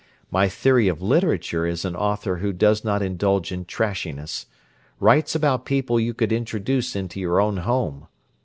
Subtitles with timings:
[0.31, 5.99] My theory of literature is an author who does not indulge in trashiness—writes about people
[5.99, 8.07] you could introduce into your own home.